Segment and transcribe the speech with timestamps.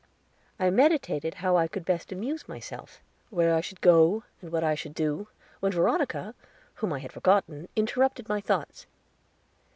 [0.59, 4.73] I meditated how I could best amuse myself, where I should go, and what I
[4.73, 5.27] should do,
[5.59, 6.33] when Veronica,
[6.73, 8.87] whom I had forgotten, interrupted my thoughts.